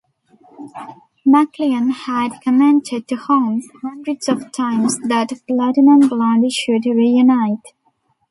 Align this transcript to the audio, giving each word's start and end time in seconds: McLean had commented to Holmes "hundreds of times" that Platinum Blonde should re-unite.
McLean 1.25 1.91
had 1.91 2.41
commented 2.43 3.07
to 3.07 3.15
Holmes 3.15 3.67
"hundreds 3.83 4.27
of 4.27 4.51
times" 4.51 4.97
that 5.01 5.29
Platinum 5.47 6.09
Blonde 6.09 6.51
should 6.51 6.85
re-unite. 6.87 7.73